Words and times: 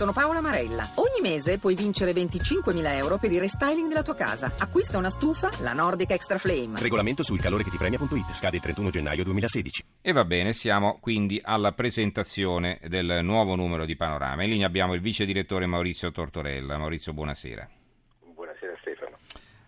Sono 0.00 0.12
Paola 0.12 0.40
Marella. 0.40 0.88
Ogni 0.94 1.20
mese 1.20 1.58
puoi 1.58 1.74
vincere 1.74 2.12
25.000 2.12 2.94
euro 2.94 3.18
per 3.18 3.30
il 3.32 3.38
restyling 3.38 3.86
della 3.86 4.02
tua 4.02 4.14
casa. 4.14 4.50
Acquista 4.58 4.96
una 4.96 5.10
stufa, 5.10 5.50
la 5.60 5.74
Nordic 5.74 6.12
Extra 6.12 6.38
Flame. 6.38 6.80
Regolamento 6.80 7.22
sul 7.22 7.38
calore 7.38 7.64
che 7.64 7.68
ti 7.68 7.76
premia.it. 7.76 8.32
Scade 8.32 8.56
il 8.56 8.62
31 8.62 8.88
gennaio 8.88 9.24
2016. 9.24 9.84
E 10.00 10.12
va 10.12 10.24
bene, 10.24 10.54
siamo 10.54 10.96
quindi 11.02 11.38
alla 11.44 11.72
presentazione 11.72 12.80
del 12.88 13.20
nuovo 13.22 13.56
numero 13.56 13.84
di 13.84 13.94
Panorama. 13.94 14.42
In 14.42 14.48
linea 14.48 14.66
abbiamo 14.66 14.94
il 14.94 15.02
vice 15.02 15.26
direttore 15.26 15.66
Maurizio 15.66 16.10
Tortorella. 16.10 16.78
Maurizio, 16.78 17.12
buonasera. 17.12 17.68
Buonasera 18.32 18.72
Stefano. 18.80 19.18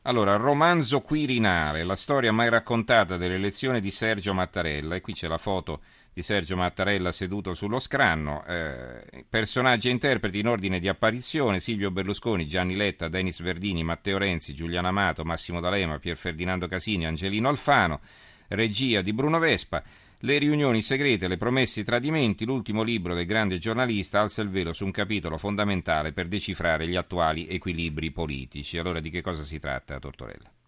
Allora, 0.05 0.37
romanzo 0.37 1.03
Quirinale, 1.03 1.85
la 1.85 1.95
storia 1.95 2.33
mai 2.33 2.49
raccontata 2.49 3.19
dell'elezione 3.19 3.83
di 3.83 3.91
Sergio 3.91 4.33
Mattarella. 4.33 4.95
E 4.95 5.03
qui 5.03 5.13
c'è 5.13 5.29
la 5.29 5.37
foto 5.37 5.83
di 6.15 6.23
Sergio 6.23 6.57
Mattarella 6.57 7.11
seduto 7.13 7.55
sullo 7.55 7.79
scranno. 7.79 8.45
Eh, 8.45 9.25
personaggi 9.29 9.89
e 9.89 9.93
interpreti 9.93 10.39
in 10.39 10.49
ordine 10.49 10.81
di 10.81 10.89
apparizione: 10.89 11.61
Silvio 11.61 11.91
Berlusconi, 11.91 12.47
Gianni 12.47 12.77
Letta, 12.77 13.09
Denis 13.09 13.41
Verdini, 13.41 13.83
Matteo 13.83 14.19
Renzi, 14.19 14.55
Giuliano 14.55 14.89
Amato, 14.89 15.25
Massimo 15.25 15.61
D'Alema, 15.61 15.99
Pier 15.99 16.17
Ferdinando 16.17 16.69
Casini, 16.69 17.07
Angelino 17.07 17.49
Alfano. 17.49 18.01
Regia 18.49 19.01
di 19.01 19.13
Bruno 19.13 19.39
Vespa. 19.39 19.83
Le 20.25 20.39
riunioni 20.39 20.83
segrete, 20.83 21.27
le 21.27 21.37
promesse, 21.37 21.81
i 21.81 21.85
tradimenti, 21.85 22.45
l'ultimo 22.45 22.83
libro 22.83 23.13
del 23.13 23.27
grande 23.27 23.59
giornalista 23.59 24.21
alza 24.21 24.41
il 24.41 24.51
velo 24.51 24.73
su 24.73 24.85
un 24.85 24.93
capitolo 24.93 25.37
fondamentale 25.37 26.13
per 26.13 26.29
decifrare 26.29 26.87
gli 26.87 26.95
attuali 26.95 27.49
equilibri 27.49 28.13
politici. 28.13 28.79
Allora 28.79 29.01
di 29.01 29.11
che 29.11 29.21
cosa 29.21 29.43
si 29.43 29.59
tratta, 29.59 29.99
Tortorella? 29.99 30.62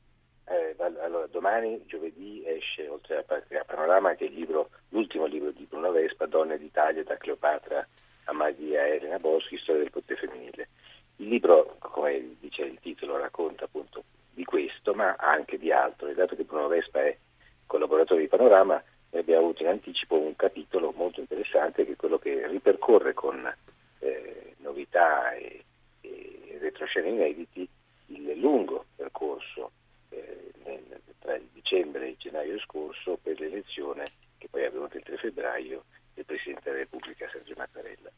Domani, 1.34 1.84
giovedì, 1.86 2.44
esce, 2.46 2.86
oltre 2.86 3.16
a 3.26 3.64
Panorama, 3.64 4.10
anche 4.10 4.26
libro, 4.26 4.70
l'ultimo 4.90 5.26
libro 5.26 5.50
di 5.50 5.66
Bruno 5.68 5.90
Vespa, 5.90 6.26
Donne 6.26 6.58
d'Italia, 6.58 7.02
da 7.02 7.16
Cleopatra 7.16 7.84
a 8.26 8.32
Maria 8.32 8.86
Elena 8.86 9.18
Boschi, 9.18 9.58
Storia 9.58 9.82
del 9.82 9.90
potere 9.90 10.20
femminile. 10.20 10.68
Il 11.16 11.26
libro, 11.26 11.74
come 11.80 12.36
dice 12.38 12.62
il 12.62 12.78
titolo, 12.80 13.18
racconta 13.18 13.64
appunto 13.64 14.04
di 14.30 14.44
questo, 14.44 14.94
ma 14.94 15.16
anche 15.18 15.58
di 15.58 15.72
altro. 15.72 16.06
E 16.06 16.14
dato 16.14 16.36
che 16.36 16.44
Bruno 16.44 16.68
Vespa 16.68 17.02
è 17.02 17.18
collaboratore 17.66 18.20
di 18.20 18.28
Panorama, 18.28 18.80
abbiamo 19.10 19.42
avuto 19.42 19.62
in 19.62 19.70
anticipo 19.70 20.16
un 20.16 20.36
capitolo 20.36 20.92
molto 20.94 21.18
interessante 21.18 21.84
che 21.84 21.92
è 21.94 21.96
quello 21.96 22.18
che 22.18 22.46
ripercorre 22.46 23.12
con 23.12 23.52
eh, 23.98 24.54
novità 24.58 25.32
e, 25.32 25.64
e 26.00 26.58
retroscena 26.60 27.08
inediti 27.08 27.68
il 28.06 28.38
lungo 28.38 28.84
percorso 28.94 29.72
eh, 30.10 30.52
nel, 30.64 31.00
tra 31.24 31.34
il 31.36 31.48
dicembre 31.74 32.08
e 32.08 32.16
gennaio 32.16 32.58
scorso 32.60 33.18
per 33.20 33.40
l'elezione 33.40 34.04
che 34.38 34.48
poi 34.48 34.62
è 34.62 34.66
avvenuta 34.66 34.96
il 34.96 35.02
3 35.02 35.16
febbraio 35.16 35.84
del 36.14 36.24
Presidente 36.24 36.62
della 36.64 36.78
Repubblica 36.78 37.28
Sergio 37.32 37.54
Mattarella. 37.56 38.10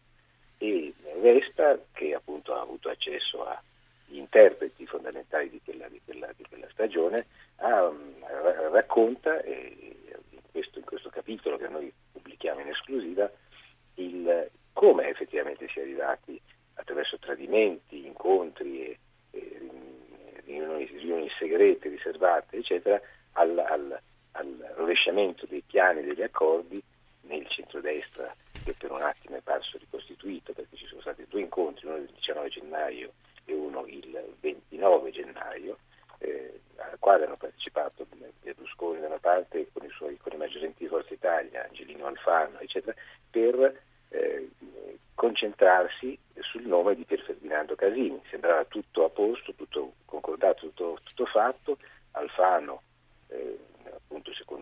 E 0.59 0.93
Vespa, 1.21 1.79
che 1.93 2.15
appunto 2.15 2.55
ha 2.55 2.61
avuto 2.61 2.91
accesso 2.91 3.45
agli 3.47 4.19
interpreti 4.19 4.87
fondamentali 4.87 5.49
di 5.49 5.61
quella, 5.65 5.89
di 5.89 6.01
quella, 6.05 6.31
di 6.37 6.45
quella 6.47 6.69
stagione, 6.71 7.27
ha, 7.57 7.91
racconta 8.71 9.41
eh, 9.43 9.97
questo, 10.51 10.79
in 10.79 10.85
questo 10.85 11.09
capitolo 11.09 11.57
che 11.57 11.69
noi 11.69 11.93
pubblichiamo 12.13 12.61
in 12.61 12.69
esclusiva, 12.69 13.31
il, 13.95 14.51
come 14.73 15.09
effettivamente 15.09 15.69
si 15.69 15.79
è 15.79 15.83
arrivati 15.83 16.41
attraverso 16.75 17.19
tradimenti, 17.19 18.05
incontri 18.07 18.85
e, 18.85 18.99
e 19.31 19.71
riunioni, 20.45 20.85
riunioni, 20.85 21.31
segrete, 21.39 21.89
riservate, 21.89 22.57
eccetera, 22.57 23.01
rovesciamento 25.17 25.47
dei 25.47 25.63
piani 25.63 26.03
degli 26.03 26.23
accordi 26.23 26.83
nel 27.23 27.47
centrodestra 27.49 28.35
che 28.63 28.75
per 28.79 28.93
un 28.93 29.01
attimo 29.03 29.37
è 29.37 29.41
parso 29.41 29.79
ricostituito 29.79 30.53
perché 30.53 30.77
ci 30.77 30.87
sono 30.87 31.01
stati 31.01 31.27
due 31.29 31.41
incontri, 31.41 31.87
uno 31.87 31.97
il 31.97 32.11
19 32.15 32.49
gennaio 32.49 33.13
e 33.45 33.55
uno 33.55 33.87
il 33.87 34.35
29 34.41 35.11
gennaio, 35.11 35.79
eh, 36.19 36.61
al 36.77 36.99
quale 36.99 37.25
hanno 37.25 37.37
partecipato 37.37 38.07
Berlusconi 38.43 39.01
da 39.01 39.07
una 39.07 39.19
parte 39.19 39.69
con 39.73 39.85
i 39.85 39.91
suoi 39.91 40.17
con 40.19 40.33
i 40.33 40.37
maggiorenti 40.37 40.85
di 40.85 40.89
Forza 40.89 41.15
Italia, 41.15 41.65
Angelino 41.65 42.07
Alfano, 42.07 42.59
eccetera, 42.59 42.95
per 43.31 43.83
eh, 44.11 44.51
concentrarsi 45.15 46.19
sul 46.41 46.67
nome 46.67 46.95
di 46.95 47.05
Pier 47.05 47.23
Ferdinando 47.23 47.75
Casini. 47.75 48.21
Sembrava 48.31 48.65
tutto 48.65 49.05
a 49.05 49.09
posto, 49.09 49.53
tutto 49.55 49.95
concordato, 50.05 50.67
tutto, 50.67 50.99
tutto 51.05 51.27
fatto. 51.27 51.79
Alfano, 52.13 52.83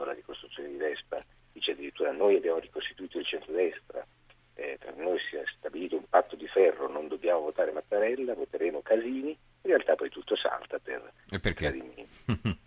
la 0.04 0.12
ricostruzione 0.12 0.68
di 0.68 0.76
Vespa, 0.76 1.24
dice 1.52 1.72
addirittura 1.72 2.12
noi 2.12 2.36
abbiamo 2.36 2.58
ricostituito 2.58 3.18
il 3.18 3.26
centrodestra, 3.26 4.06
eh, 4.54 4.76
tra 4.78 4.92
noi 4.96 5.18
si 5.28 5.36
è 5.36 5.42
stabilito 5.56 5.96
un 5.96 6.08
patto 6.08 6.36
di 6.36 6.46
ferro, 6.46 6.90
non 6.90 7.08
dobbiamo 7.08 7.40
votare 7.40 7.72
Mattarella, 7.72 8.34
voteremo 8.34 8.82
Casini, 8.82 9.30
in 9.30 9.70
realtà 9.70 9.94
poi 9.96 10.10
tutto 10.10 10.36
salta 10.36 10.78
per 10.78 11.12
e 11.30 11.40
perché? 11.40 11.64
Casini. 11.66 12.08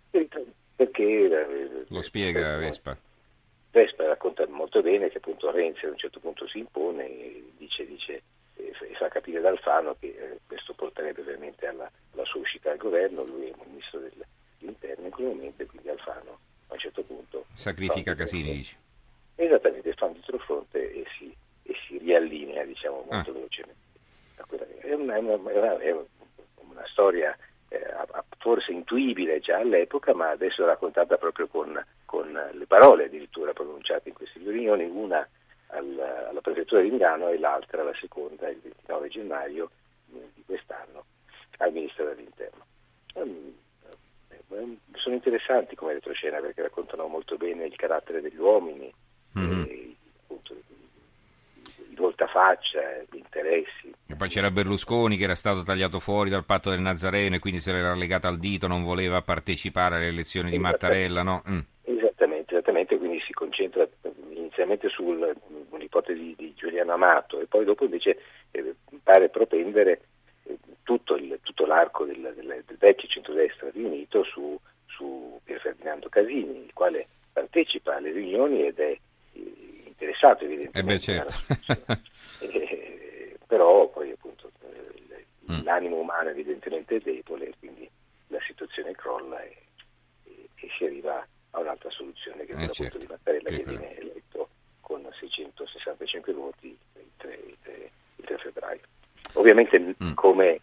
perché 0.76 1.02
eh, 1.02 1.84
lo 1.88 2.02
spiega 2.02 2.54
eh, 2.54 2.58
Vespa. 2.58 2.96
Vespa 3.70 4.06
racconta 4.06 4.46
molto 4.48 4.80
bene 4.82 5.08
che 5.08 5.18
appunto 5.18 5.50
Renzi 5.50 5.86
a 5.86 5.90
un 5.90 5.98
certo 5.98 6.20
punto 6.20 6.46
si 6.48 6.58
impone 6.58 7.06
e 7.06 7.44
dice, 7.56 7.86
dice 7.86 8.22
e 8.54 8.94
fa 8.96 9.08
capire 9.08 9.38
ad 9.38 9.46
Alfano 9.46 9.96
che 9.98 10.06
eh, 10.08 10.38
questo 10.46 10.74
porterebbe 10.74 11.22
veramente 11.22 11.66
alla, 11.66 11.90
alla, 12.12 12.24
sua 12.24 12.40
uscita 12.40 12.70
dal 12.70 12.78
governo, 12.78 13.24
lui 13.24 13.46
è 13.46 13.54
ministro 13.64 14.00
dell'interno 14.00 15.06
in 15.06 15.10
quel 15.12 15.26
momento 15.28 15.62
e 15.62 15.66
quindi 15.66 15.88
Alfano 15.88 16.38
a 16.68 16.72
un 16.74 16.78
certo 16.78 17.02
punto 17.02 17.46
sacrifica 17.58 18.14
Casini 18.14 18.52
dice 18.52 18.76
esattamente 19.34 19.92
fa 19.94 20.06
un 20.06 20.12
dietro 20.12 20.66
e 20.70 21.04
si, 21.18 21.34
e 21.62 21.74
si 21.86 21.98
riallinea 21.98 22.64
diciamo 22.64 23.04
molto 23.10 23.30
ah. 23.30 23.32
velocemente 23.32 23.86
è 24.88 24.94
una, 24.94 25.14
è 25.16 25.18
una, 25.18 25.78
è 25.78 25.90
una 25.90 26.86
storia 26.86 27.36
eh, 27.68 27.86
forse 28.38 28.72
intuibile 28.72 29.40
già 29.40 29.58
all'epoca, 29.58 30.14
ma 30.14 30.30
adesso 30.30 30.64
raccontata 30.64 31.16
proprio 31.16 31.46
con, 31.48 31.84
con 32.04 32.32
le 32.52 32.66
parole 32.66 33.04
addirittura 33.04 33.52
pronunciate 33.52 34.08
in 34.08 34.14
queste 34.14 34.40
due 34.40 34.52
riunioni, 34.52 34.84
una 34.84 35.26
al, 35.68 36.26
alla 36.28 36.40
prefettura 36.40 36.80
di 36.80 36.90
Milano 36.90 37.28
e 37.28 37.38
l'altra, 37.38 37.82
la 37.82 37.94
seconda, 38.00 38.48
il 38.48 38.58
29 38.62 39.08
gennaio 39.08 39.70
eh, 40.14 40.28
di 40.34 40.42
quest'anno, 40.46 41.04
al 41.58 41.72
Ministro 41.72 42.06
dell'Interno. 42.06 42.64
Um, 43.14 43.54
sono 44.94 45.14
interessanti 45.14 45.74
come 45.74 45.92
retroscena 45.94 46.40
perché 46.40 46.62
raccontano 46.62 47.06
molto 47.06 47.36
bene 47.36 47.66
il 47.66 47.76
carattere 47.76 48.20
degli 48.20 48.38
uomini, 48.38 48.92
mm-hmm. 49.38 49.62
e, 49.62 49.96
appunto, 50.22 50.54
il 50.54 51.96
voltafaccia, 51.96 52.80
gli 53.10 53.16
interessi. 53.16 53.94
E 54.06 54.16
poi 54.16 54.28
c'era 54.28 54.50
Berlusconi 54.50 55.16
che 55.16 55.24
era 55.24 55.34
stato 55.34 55.62
tagliato 55.62 55.98
fuori 56.00 56.30
dal 56.30 56.44
patto 56.44 56.70
del 56.70 56.80
Nazareno 56.80 57.36
e 57.36 57.38
quindi 57.38 57.60
se 57.60 57.72
l'era 57.72 57.94
legato 57.94 58.26
al 58.26 58.38
dito, 58.38 58.66
non 58.66 58.82
voleva 58.82 59.22
partecipare 59.22 59.96
alle 59.96 60.08
elezioni 60.08 60.50
di 60.50 60.58
Mattarella, 60.58 61.22
no? 61.22 61.42
Mm. 61.48 61.58
Esattamente, 61.82 62.54
esattamente, 62.54 62.98
quindi 62.98 63.20
si 63.20 63.32
concentra 63.32 63.86
inizialmente 64.30 64.88
sull'ipotesi 64.88 66.34
di 66.36 66.54
Giuliano 66.54 66.92
Amato 66.92 67.40
e 67.40 67.46
poi 67.46 67.64
dopo 67.64 67.84
invece 67.84 68.18
eh, 68.50 68.74
pare 69.02 69.28
propendere 69.28 70.00
tutto, 70.88 71.16
il, 71.16 71.38
tutto, 71.42 71.66
l'arco 71.66 72.06
del, 72.06 72.32
del, 72.34 72.64
del, 72.64 72.76
vecchio 72.78 73.08
centrodestra 73.08 73.68
riunito 73.68 74.24
su, 74.24 74.58
su 74.86 75.38
Pier 75.44 75.60
Ferdinando 75.60 76.08
Casini, 76.08 76.64
il 76.64 76.72
quale 76.72 77.06
partecipa 77.30 77.96
alle 77.96 78.10
riunioni 78.10 78.66
ed 78.66 78.78
è 78.78 78.98
eh, 79.32 79.82
interessato 79.84 80.44
evidentemente. 80.44 81.12
Eh 81.12 81.18
beh, 81.18 81.60
certo. 81.60 81.84
eh, 82.40 83.36
però 83.46 83.86
poi 83.88 84.12
appunto 84.12 84.50
eh, 84.62 85.26
mm. 85.52 85.62
l'animo 85.62 85.96
umano 85.96 86.30
evidentemente 86.30 86.96
è 86.96 87.00
debole, 87.00 87.52
quindi 87.58 87.86
la 88.28 88.40
situazione 88.46 88.92
crolla 88.92 89.42
e, 89.42 89.56
e, 90.24 90.48
e 90.54 90.68
si 90.78 90.84
arriva 90.84 91.22
a 91.50 91.60
un'altra 91.60 91.90
soluzione 91.90 92.46
che 92.46 92.52
è 92.52 92.54
quella 92.54 92.72
certo. 92.72 92.96
di 92.96 93.06
Mattarella 93.06 93.50
che, 93.50 93.56
che 93.56 93.64
viene 93.64 93.98
eletto 93.98 94.48
con 94.80 95.06
665 95.20 96.32
voti 96.32 96.68
il 96.68 97.10
3, 97.18 97.34
il 97.46 97.56
3, 97.60 97.90
il 98.16 98.24
3 98.24 98.38
febbraio. 98.38 98.80
Ovviamente 99.34 99.78
mm. 99.78 100.14
come 100.14 100.60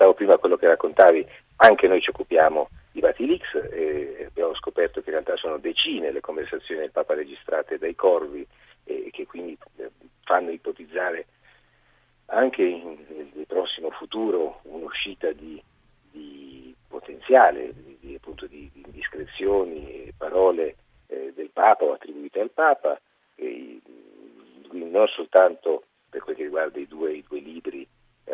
ascoltavo 0.00 0.14
prima 0.14 0.38
quello 0.38 0.56
che 0.56 0.66
raccontavi, 0.66 1.26
anche 1.56 1.86
noi 1.86 2.00
ci 2.00 2.10
occupiamo 2.10 2.68
di 2.92 3.00
Batilix 3.00 3.42
e 3.70 4.24
abbiamo 4.28 4.54
scoperto 4.54 5.00
che 5.00 5.10
in 5.10 5.16
realtà 5.16 5.36
sono 5.36 5.58
decine 5.58 6.10
le 6.10 6.20
conversazioni 6.20 6.80
del 6.80 6.90
Papa 6.90 7.14
registrate 7.14 7.78
dai 7.78 7.94
corvi 7.94 8.46
e 8.84 9.10
che 9.12 9.26
quindi 9.26 9.56
eh, 9.76 9.90
fanno 10.24 10.50
ipotizzare 10.50 11.26
anche 12.26 12.62
nel 12.62 13.46
prossimo 13.46 13.90
futuro 13.90 14.60
un'uscita 14.62 15.32
di, 15.32 15.62
di 16.10 16.74
potenziale, 16.88 17.72
di, 17.74 17.98
di, 18.00 18.14
appunto 18.14 18.46
di, 18.46 18.70
di 18.72 18.82
indiscrezioni 18.86 20.06
e 20.06 20.14
parole 20.16 20.76
eh, 21.08 21.32
del 21.34 21.50
Papa 21.52 21.84
o 21.84 21.92
attribuite 21.92 22.40
al 22.40 22.50
Papa, 22.50 22.98
e, 23.34 23.80
quindi 24.68 24.90
non 24.90 25.06
soltanto 25.08 25.84
per 26.08 26.22
quel 26.22 26.36
che 26.36 26.44
riguarda 26.44 26.78
i 26.78 26.86
due, 26.86 27.12
i 27.12 27.24
due 27.28 27.40
libri 27.40 27.86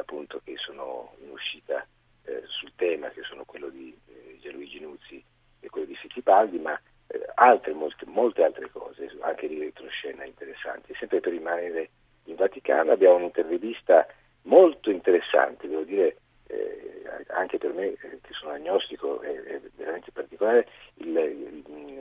appunto, 0.07 0.41
che 0.45 0.55
sono 0.57 1.15
in 1.21 1.31
uscita 1.31 1.85
eh, 2.25 2.43
sul 2.47 2.71
tema, 2.77 3.09
che 3.09 3.23
sono 3.23 3.45
quello 3.45 3.69
di 3.69 3.95
eh, 4.07 4.39
Gianluigi 4.41 4.79
Nuzzi 4.79 5.23
e 5.59 5.69
quello 5.69 5.87
di 5.87 5.97
Fittipaldi, 5.97 6.59
ma 6.61 6.81
eh, 7.09 7.27
altre, 7.35 7.73
molte, 7.73 8.07
molte, 8.07 8.45
altre 8.45 8.71
cose, 8.71 9.11
anche 9.21 9.49
di 9.49 9.59
retroscena 9.59 10.25
interessanti. 10.25 10.95
Sempre 10.97 11.21
per 11.21 11.33
rimanere 11.33 11.91
in 12.25 12.37
Vaticano 12.37 12.93
abbiamo 12.93 13.17
un'intervista 13.17 14.07
molto 14.43 14.91
interessante, 14.91 15.69
devo 15.69 15.83
dire 15.83 16.19
eh, 16.47 17.03
anche 17.29 17.59
per 17.59 17.73
me 17.73 17.87
eh, 17.87 18.21
che 18.23 18.33
sono 18.33 18.53
agnostico 18.53 19.21
è, 19.21 19.35
è 19.35 19.61
veramente 19.75 20.13
particolare, 20.13 20.69
il, 20.99 21.13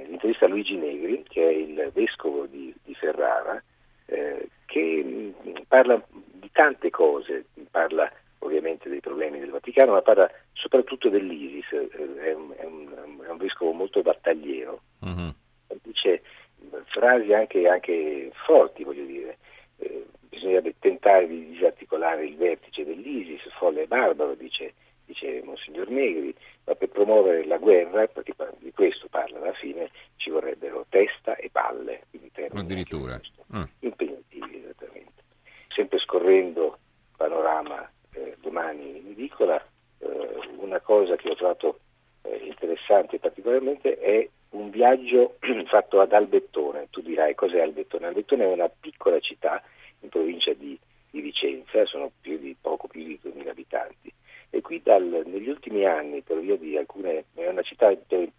l'intervista 0.08 0.46
a 0.46 0.48
Luigi 0.48 0.75
Negri, 0.75 1.24
che 1.28 1.42
è 1.42 1.51
il 1.51 1.90
vescovo 1.92 2.46
di, 2.46 2.72
di 2.84 2.94
Ferrara, 2.94 3.62
eh, 4.06 4.50
che 4.66 5.04
mh, 5.04 5.63
parla 5.68 6.00
di 6.10 6.50
tante 6.51 6.90
cose, 6.90 7.46
parla 7.75 8.10
ovviamente 8.39 8.88
dei 8.88 9.01
problemi 9.01 9.39
del 9.39 9.50
Vaticano, 9.50 9.92
ma 9.92 10.01
parla 10.01 10.31
soprattutto 10.54 11.10
dell'ISIS, 11.10 11.74
eh, 11.74 11.89
è, 11.89 12.33
un, 12.33 12.54
è, 12.56 12.63
un, 12.63 13.22
è, 13.25 13.30
un, 13.30 13.38
vescovo 13.38 13.74
molto 13.74 14.01
battagliero, 14.01 14.81
uh-huh. 15.00 15.33
dice 15.81 16.22
frasi 16.86 17.33
anche, 17.33 17.68
anche 17.68 18.31
forti, 18.45 18.86
voglio 18.86 19.04
dire. 19.04 19.38
Eh, 19.77 20.06
bisognerebbe 20.30 20.75
tentare 20.80 21.27
di 21.27 21.50
disarticolare 21.50 22.25
il 22.25 22.38
vertice 22.38 22.86
dell'ISIS, 22.86 23.42
folle 23.57 23.83
e 23.83 23.88
barbaro, 23.88 24.36
dice, 24.36 24.74
dice 25.06 25.42
Monsignor 25.44 25.89
Negri, 25.89 26.33
ma 26.63 26.75
per 26.75 26.88
promuovere 26.89 27.45
la 27.45 27.57
guerra, 27.57 28.07
perché 28.07 28.33
di 28.60 28.72
questo 28.72 29.07
parla 29.10 29.39
alla 29.39 29.54
fine, 29.54 29.89
ci 30.16 30.30
vorrebbero 30.30 30.86
testa 30.88 31.36
e 31.36 31.50
palle, 31.51 32.04
quindi 32.10 32.31
addirittura 32.54 33.19
mm. 33.54 33.63
impegnativi 33.80 34.62
esattamente. 34.63 35.24
Sempre 35.68 36.00
scorrendo 36.00 36.77
panorama 37.25 37.89
eh, 38.12 38.38
domani 38.39 38.98
in 38.98 39.07
edicola, 39.12 39.60
eh, 39.98 40.39
una 40.57 40.80
cosa 40.80 41.16
che 41.16 41.30
ho 41.30 41.36
trovato 41.36 41.80
eh, 42.22 42.42
interessante 42.44 43.18
particolarmente 43.18 43.98
è 43.98 44.27
un 44.50 44.69
viaggio 44.69 45.38
fatto 45.68 46.01
ad 46.01 46.13
Albettone. 46.13 46.88
Tu 46.92 47.01
dirai 47.01 47.33
cos'è 47.33 47.62
Albettone? 47.62 48.07
Albettone 48.07 48.44
è 48.44 48.54
una 48.54 48.69
piccola 48.69 49.19
città 49.19 49.62
in 50.01 50.10
provincia 50.10 50.54
di, 50.54 50.77
di 51.10 51.22
Vicenza, 51.22 51.83
sono 51.86 52.12
più 52.22 52.38
di, 52.38 52.56
poco 52.60 52.88
più 52.88 53.04
di 53.04 53.19
2.000 53.24 53.50
abitanti. 53.50 54.13
E 54.51 54.62
qui 54.62 54.81
dal, 54.81 55.24
negli 55.25 55.50
ultimi 55.50 55.86
anni, 55.86 56.22
per 56.22 56.39
via 56.39 56.56
di 56.56 56.77
alcune, 56.77 57.25
è 57.33 57.48
una 57.48 57.63
città 57.63 57.92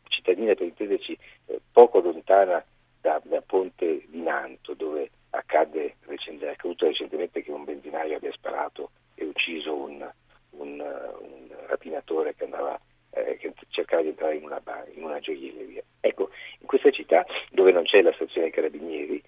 cittadina, 0.09 0.55
per 0.55 0.67
intenderci, 0.67 1.19
eh, 1.47 1.61
poco 1.73 2.01
lontana 2.01 2.65
da, 3.01 3.21
da, 3.25 3.43
Ponte 3.43 4.05
di 4.07 4.23
Nanto, 4.23 4.75
dove 4.75 5.11
accade, 5.37 5.97
è 6.07 6.47
accaduto 6.49 6.87
recentemente 6.87 7.43
che 7.43 7.51
un 7.51 7.65
benzinaio 7.65 8.17
abbia 8.17 8.33
sparato 8.33 8.91
e 9.15 9.25
ucciso 9.25 9.75
un, 9.75 10.09
un, 10.51 10.81
un 10.81 11.49
rapinatore 11.67 12.35
che, 12.35 12.45
andava, 12.45 12.79
eh, 13.11 13.37
che, 13.39 13.53
cercava 13.69 14.03
di 14.03 14.09
entrare 14.09 14.37
in 14.37 14.45
una, 14.45 14.61
bar, 14.61 14.87
in 14.95 15.05
una 15.05 15.21
gioielleria. 15.21 15.83
Ecco, 16.01 16.31
in 16.61 16.67
questa 16.67 16.91
città, 16.91 17.25
dove 17.51 17.73
non 17.73 17.85
c'è 17.85 18.03
la 18.03 18.13
stazione 18.13 18.43
dei 18.43 18.53
carabinieri, 18.53 19.23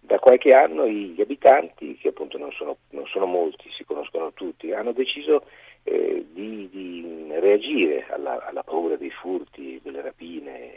da 0.00 0.18
qualche 0.18 0.50
anno 0.50 0.86
gli 0.86 1.20
abitanti, 1.20 1.96
che 1.96 2.08
appunto 2.08 2.36
non 2.36 2.52
sono, 2.52 2.76
non 2.90 3.06
sono 3.06 3.24
molti, 3.24 3.70
si 3.70 3.84
conoscono 3.84 4.32
tutti, 4.34 4.72
hanno 4.72 4.92
deciso 4.92 5.46
eh, 5.84 6.26
di, 6.30 6.68
di, 6.70 7.26
reagire 7.40 8.06
alla, 8.10 8.44
alla, 8.44 8.62
paura 8.62 8.96
dei 8.96 9.10
furti, 9.10 9.80
delle 9.82 10.02
rapine 10.02 10.74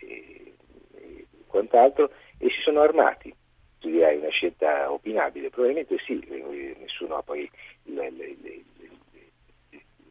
e, 0.00 0.54
e, 0.94 1.26
quant'altro 1.46 2.10
e 2.38 2.48
si 2.48 2.60
sono 2.62 2.80
armati. 2.80 3.34
Tu 3.90 3.96
dirai 3.96 4.18
una 4.18 4.28
scelta 4.28 4.92
opinabile, 4.92 5.50
probabilmente 5.50 5.96
sì, 6.06 6.22
nessuno 6.78 7.16
ha 7.16 7.22
poi 7.22 7.50
il, 7.84 8.64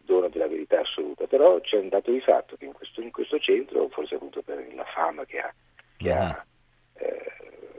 dono 0.04 0.28
della 0.28 0.48
verità 0.48 0.82
assoluta, 0.82 1.28
però 1.28 1.62
c'è 1.62 1.78
un 1.78 1.88
dato 1.88 2.12
di 2.12 2.20
fatto 2.20 2.58
che 2.58 2.66
in 2.66 2.74
questo, 2.74 3.02
in 3.02 3.12
questo 3.12 3.40
centro, 3.40 3.88
forse 3.90 4.16
appunto 4.16 4.42
per 4.42 4.68
la 4.74 4.84
fama 4.86 5.24
che 5.26 5.40
ha, 5.40 5.54
che 5.98 6.12
ha 6.12 6.26
mm-hmm. 6.26 7.10
eh, 7.10 7.32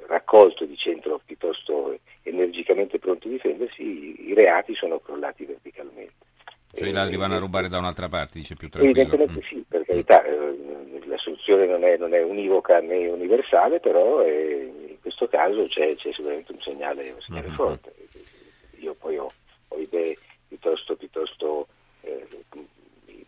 raccolto 0.06 0.64
di 0.64 0.76
centro 0.76 1.20
piuttosto 1.25 1.99
energicamente 2.23 2.99
pronto 2.99 3.26
a 3.26 3.31
difendersi, 3.32 3.82
i, 3.82 4.29
i 4.29 4.35
reati 4.35 4.75
sono 4.75 5.00
crollati 5.00 5.44
verticalmente. 5.44 6.29
Cioè 6.73 6.88
i 6.88 6.93
ladri 6.93 7.17
vanno 7.17 7.35
a 7.35 7.41
rubare 7.41 7.69
da 7.69 7.79
un'altra 7.79 8.08
parte, 8.08 8.38
dice 8.38 8.55
più 8.55 8.69
tranquillo. 8.69 9.00
Evidentemente 9.00 9.44
mm. 9.44 9.49
sì, 9.49 9.64
per 9.69 9.85
carità, 9.85 10.23
eh, 10.23 11.00
la 11.06 11.19
soluzione 11.19 11.67
non 11.67 11.82
è, 11.82 11.96
non 11.96 12.14
è, 12.14 12.23
univoca 12.23 12.81
né 12.81 13.08
universale, 13.08 13.81
però 13.81 14.23
eh, 14.23 14.80
in 15.00 15.06
questo 15.17 15.29
caso 15.29 15.62
c'è, 15.62 15.97
c'è, 15.97 16.12
sicuramente 16.12 16.52
un 16.52 16.61
segnale, 16.61 17.11
un 17.11 17.20
segnale 17.23 17.47
mm-hmm. 17.47 17.56
forte. 17.56 17.94
Io 18.81 18.94
poi 18.94 19.17
ho, 19.17 19.32
ho 19.69 19.79
idee 19.79 20.19
piuttosto, 20.47 20.94
piuttosto 20.94 21.69
eh, 22.02 22.26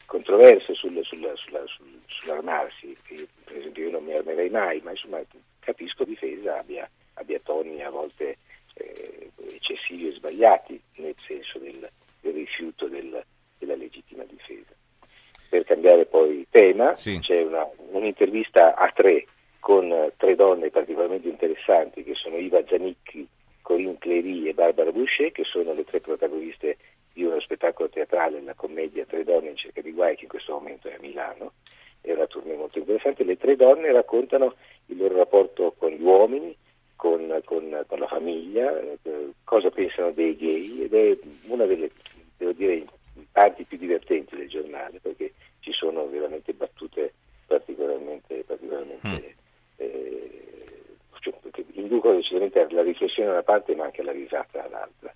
controverse 0.04 0.74
sul, 0.74 1.00
sul, 1.02 1.32
sulla, 1.34 1.64
sul, 1.66 2.00
sull'armarsi, 2.06 2.94
io, 3.08 3.26
per 3.44 3.56
esempio 3.56 3.84
io 3.84 3.90
non 3.90 4.04
mi 4.04 4.12
armerei 4.12 4.50
mai, 4.50 4.80
ma 4.82 4.90
insomma 4.90 5.20
capisco 5.60 6.04
difesa 6.04 6.58
abbia, 6.58 6.88
abbia 7.14 7.40
toni 7.42 7.82
a 7.82 7.88
volte 7.88 8.36
eh, 8.74 9.30
eccessivi 9.48 10.08
e 10.08 10.12
sbagliati 10.12 10.78
nel 10.96 11.14
senso 11.26 11.58
del, 11.58 11.88
del 12.20 12.34
rifiuto 12.34 12.86
del, 12.86 13.24
della 13.56 13.76
legittima 13.76 14.24
difesa. 14.24 14.74
Per 15.48 15.64
cambiare 15.64 16.04
poi 16.04 16.46
tema, 16.50 16.94
sì. 16.96 17.18
c'è 17.20 17.42
una, 17.42 17.66
un'intervista 17.92 18.74
a 18.74 18.90
tre 18.90 19.26
con 19.62 19.92
eh, 19.92 20.12
tre 20.16 20.34
donne 20.34 20.70
particolarmente 20.70 21.28
interessanti 21.28 22.02
che 22.02 22.14
sono 22.14 22.36
Iva 22.36 22.60
Zanicchi, 22.66 23.26
Corinne 23.62 23.98
Clery 23.98 24.48
e 24.48 24.54
Barbara 24.54 24.90
Boucher, 24.90 25.30
che 25.30 25.44
sono 25.44 25.72
le 25.72 25.84
tre 25.84 26.00
protagoniste 26.00 26.78
di 27.12 27.22
uno 27.22 27.38
spettacolo 27.38 27.88
teatrale, 27.88 28.42
la 28.42 28.54
commedia 28.54 29.04
Tre 29.04 29.22
donne 29.22 29.50
in 29.50 29.56
cerca 29.56 29.80
di 29.80 29.92
guai, 29.92 30.16
che 30.16 30.24
in 30.24 30.30
questo 30.30 30.54
momento 30.54 30.88
è 30.88 30.94
a 30.94 30.98
Milano. 31.00 31.52
È 32.00 32.10
una 32.12 32.26
tournée 32.26 32.56
molto 32.56 32.78
interessante. 32.78 33.22
Le 33.22 33.36
tre 33.36 33.54
donne 33.54 33.92
raccontano 33.92 34.56
il 34.86 34.96
loro 34.96 35.16
rapporto 35.16 35.74
con 35.78 35.90
gli 35.90 36.02
uomini, 36.02 36.56
con, 36.96 37.40
con, 37.44 37.84
con 37.86 37.98
la 38.00 38.08
famiglia, 38.08 38.76
eh, 38.80 39.30
cosa 39.44 39.70
pensano 39.70 40.10
dei 40.10 40.36
gay 40.36 40.82
ed 40.82 40.94
è 40.94 41.16
una 41.46 41.66
delle, 41.66 41.90
devo 42.36 42.52
dire, 42.52 42.84
parti 43.30 43.62
più 43.62 43.78
divertenti 43.78 44.34
del 44.36 44.48
giornale 44.48 44.98
perché 45.00 45.34
ci 45.60 45.72
sono 45.72 46.08
veramente 46.08 46.52
battute 46.52 47.12
particolarmente, 47.46 48.42
particolarmente 48.46 49.08
mm. 49.08 49.16
eh, 49.76 50.42
cioè, 51.20 51.34
che 51.50 51.64
inducono 51.72 52.16
decisamente 52.16 52.60
alla 52.60 52.82
riflessione 52.82 53.21
da 53.21 53.21
una 53.32 53.42
parte 53.42 53.74
ma 53.74 53.84
anche 53.84 54.00
alla 54.00 54.12
risata 54.12 54.60
dall'altra. 54.60 55.12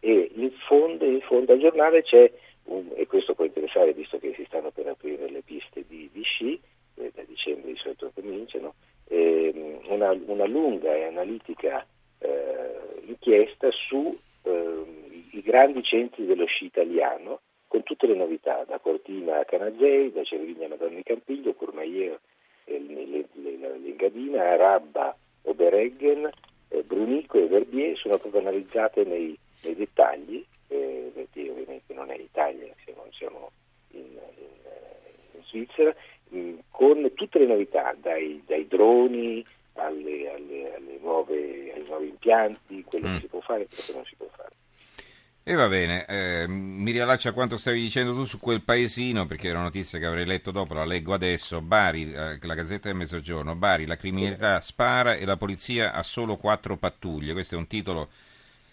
E 0.00 0.30
in 0.34 0.50
fondo, 0.66 1.04
in 1.04 1.20
fondo 1.20 1.52
al 1.52 1.58
giornale 1.58 2.02
c'è, 2.02 2.30
un, 2.64 2.90
e 2.94 3.06
questo 3.06 3.34
può 3.34 3.44
interessare 3.44 3.92
visto 3.92 4.18
che 4.18 4.32
si 4.34 4.44
stanno 4.46 4.70
per 4.70 4.86
aprire 4.88 5.28
le 5.28 5.42
piste 5.42 5.84
di, 5.86 6.08
di 6.12 6.22
sci, 6.22 6.60
eh, 6.94 7.12
da 7.14 7.22
dicembre 7.22 7.72
di 7.72 7.78
solito 7.78 8.10
cominciano, 8.14 8.74
eh, 9.08 9.80
una, 9.88 10.16
una, 10.26 10.46
lunga 10.46 10.94
e 10.94 11.04
analitica 11.04 11.84
eh, 12.18 13.02
inchiesta 13.06 13.70
su 13.70 14.16
ehm, 14.42 15.42
grandi 15.42 15.82
centri 15.82 16.26
dello 16.26 16.46
sci 16.46 16.66
italiano 16.66 17.40
con 17.66 17.82
tutte 17.84 18.06
le 18.06 18.14
novità, 18.14 18.64
da 18.66 18.78
Cortina 18.78 19.40
a 19.40 19.44
Canazei, 19.44 20.10
da 20.12 20.24
Cervigna 20.24 20.66
a 20.66 20.70
Madonna 20.70 20.96
di 20.96 21.02
Campiglio, 21.04 21.54
Courmayeur, 21.54 22.18
eh, 22.64 23.26
Lengadina, 23.80 24.56
Rabba, 24.56 25.16
Obereggen, 25.42 26.28
eh, 26.80 26.82
Brunico 26.82 27.38
e 27.38 27.46
Verbier 27.46 27.96
sono 27.96 28.18
proprio 28.18 28.40
analizzate 28.40 29.04
nei, 29.04 29.36
nei 29.62 29.74
dettagli, 29.74 30.44
eh, 30.68 31.10
perché 31.14 31.50
ovviamente 31.50 31.94
non 31.94 32.10
è 32.10 32.16
Italia, 32.16 32.72
siamo, 32.84 33.06
siamo 33.12 33.50
in, 33.92 34.02
in, 34.02 35.34
in 35.34 35.42
Svizzera, 35.44 35.94
con 36.70 37.10
tutte 37.14 37.38
le 37.38 37.46
novità, 37.46 37.94
dai, 38.00 38.42
dai 38.46 38.66
droni 38.68 39.44
alle, 39.74 40.30
alle, 40.32 40.74
alle 40.74 40.98
nuove, 41.00 41.72
ai 41.72 41.84
nuovi 41.86 42.08
impianti, 42.08 42.84
quello 42.84 43.08
mm. 43.08 43.14
che 43.14 43.20
si 43.20 43.26
può 43.26 43.40
fare 43.40 43.62
e 43.62 43.66
quello 43.66 43.84
che 43.86 43.92
non 43.94 44.04
si 44.04 44.14
può 44.16 44.26
fare. 44.26 44.29
E 45.42 45.54
va 45.54 45.68
bene, 45.68 46.04
eh, 46.06 46.46
mi 46.46 46.92
riallaccio 46.92 47.30
a 47.30 47.32
quanto 47.32 47.56
stavi 47.56 47.80
dicendo 47.80 48.14
tu 48.14 48.24
su 48.24 48.38
quel 48.38 48.62
paesino, 48.62 49.26
perché 49.26 49.48
è 49.48 49.52
una 49.52 49.62
notizia 49.62 49.98
che 49.98 50.04
avrei 50.04 50.26
letto 50.26 50.50
dopo, 50.50 50.74
la 50.74 50.84
leggo 50.84 51.14
adesso. 51.14 51.62
Bari, 51.62 52.12
eh, 52.12 52.38
la 52.40 52.54
Gazzetta 52.54 52.88
del 52.88 52.96
Mezzogiorno, 52.96 53.56
Bari, 53.56 53.86
la 53.86 53.96
criminalità 53.96 54.60
spara 54.60 55.14
e 55.14 55.24
la 55.24 55.38
polizia 55.38 55.92
ha 55.92 56.02
solo 56.02 56.36
quattro 56.36 56.76
pattuglie. 56.76 57.32
Questo 57.32 57.54
è 57.54 57.58
un 57.58 57.66
titolo 57.66 58.10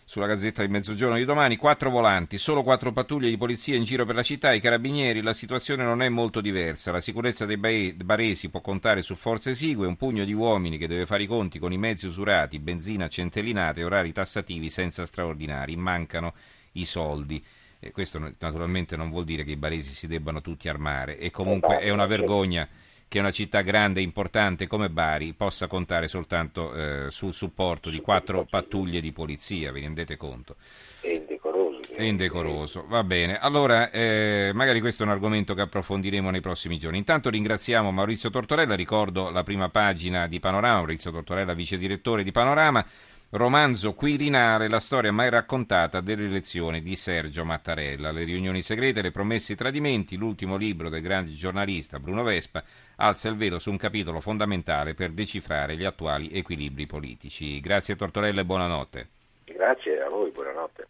sulla 0.09 0.27
Gazzetta 0.27 0.61
del 0.61 0.71
Mezzogiorno 0.71 1.17
di 1.17 1.25
domani, 1.25 1.57
quattro 1.57 1.89
volanti, 1.89 2.37
solo 2.37 2.63
quattro 2.63 2.93
pattuglie 2.93 3.27
di 3.27 3.35
polizia 3.35 3.75
in 3.75 3.83
giro 3.83 4.05
per 4.05 4.15
la 4.15 4.23
città, 4.23 4.53
i 4.53 4.61
carabinieri, 4.61 5.21
la 5.21 5.33
situazione 5.33 5.83
non 5.83 6.01
è 6.01 6.07
molto 6.07 6.39
diversa, 6.39 6.93
la 6.93 7.01
sicurezza 7.01 7.45
dei 7.45 7.57
baresi 7.57 8.47
può 8.47 8.61
contare 8.61 9.01
su 9.01 9.15
forze 9.15 9.49
esigue, 9.49 9.85
un 9.85 9.97
pugno 9.97 10.23
di 10.23 10.31
uomini 10.31 10.77
che 10.77 10.87
deve 10.87 11.05
fare 11.05 11.23
i 11.23 11.27
conti 11.27 11.59
con 11.59 11.73
i 11.73 11.77
mezzi 11.77 12.05
usurati, 12.05 12.57
benzina 12.59 13.09
centellinata 13.09 13.81
e 13.81 13.83
orari 13.83 14.13
tassativi 14.13 14.69
senza 14.69 15.05
straordinari, 15.05 15.75
mancano 15.75 16.33
i 16.71 16.85
soldi. 16.85 17.43
E 17.77 17.91
questo 17.91 18.17
naturalmente 18.17 18.95
non 18.95 19.09
vuol 19.09 19.25
dire 19.25 19.43
che 19.43 19.51
i 19.51 19.57
baresi 19.57 19.91
si 19.91 20.07
debbano 20.07 20.39
tutti 20.39 20.69
armare. 20.69 21.19
E 21.19 21.31
comunque 21.31 21.79
è 21.79 21.89
una 21.89 22.05
vergogna 22.05 22.65
che 23.07 23.19
una 23.19 23.31
città 23.31 23.61
grande 23.61 23.99
e 23.99 24.03
importante 24.03 24.67
come 24.67 24.89
Bari 24.89 25.33
possa 25.33 25.67
contare 25.67 26.07
soltanto 26.07 26.73
eh, 26.73 27.05
sul 27.09 27.33
supporto 27.33 27.89
di 27.89 28.01
quattro 28.01 28.45
pattuglie 28.49 28.99
di 28.99 29.11
polizia, 29.11 29.71
vi 29.71 29.81
rendete 29.81 30.17
conto? 30.17 30.55
È 30.99 31.07
indecoroso. 31.07 31.93
È 31.95 32.03
indecoroso, 32.03 32.85
va 32.87 33.03
bene. 33.03 33.39
Allora, 33.39 33.89
eh, 33.91 34.51
magari 34.53 34.81
questo 34.81 35.03
è 35.03 35.05
un 35.05 35.13
argomento 35.13 35.53
che 35.53 35.61
approfondiremo 35.61 36.29
nei 36.29 36.41
prossimi 36.41 36.77
giorni. 36.77 36.97
Intanto 36.97 37.29
ringraziamo 37.29 37.91
Maurizio 37.91 38.29
Tortorella, 38.29 38.75
ricordo 38.75 39.29
la 39.29 39.43
prima 39.43 39.69
pagina 39.69 40.27
di 40.27 40.39
Panorama, 40.39 40.77
Maurizio 40.77 41.11
Tortorella, 41.11 41.53
vice 41.53 41.77
direttore 41.77 42.23
di 42.23 42.31
Panorama. 42.31 42.85
Romanzo 43.29 43.93
Quirinale, 43.93 44.69
la 44.69 44.79
storia 44.79 45.11
mai 45.11 45.29
raccontata 45.29 45.99
delle 45.99 46.27
elezioni 46.27 46.81
di 46.81 46.95
Sergio 46.95 47.43
Mattarella. 47.43 48.11
Le 48.11 48.23
riunioni 48.23 48.61
segrete, 48.61 49.01
le 49.01 49.11
promesse 49.11 49.51
e 49.51 49.55
i 49.55 49.57
tradimenti, 49.57 50.15
l'ultimo 50.15 50.55
libro 50.55 50.87
del 50.87 51.01
grande 51.01 51.33
giornalista 51.33 51.99
Bruno 51.99 52.23
Vespa 52.23 52.63
alza 52.95 53.27
il 53.27 53.35
velo 53.35 53.59
su 53.59 53.69
un 53.69 53.75
capitolo 53.75 54.21
fondamentale 54.21 54.93
per 54.93 55.11
decifrare 55.11 55.75
gli 55.75 55.83
attuali 55.83 56.29
equilibri 56.31 56.85
politici. 56.85 57.59
Grazie 57.59 57.97
Tortorella 57.97 58.39
e 58.39 58.45
buonanotte. 58.45 59.07
Grazie 59.43 60.01
a 60.01 60.07
voi, 60.07 60.31
buonanotte. 60.31 60.87